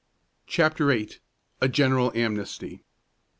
[0.47, 1.17] CHAPTER VIII.
[1.61, 2.83] A GENERAL AMNESTY.